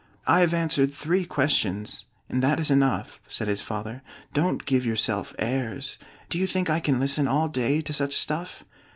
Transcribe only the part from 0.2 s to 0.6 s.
"I have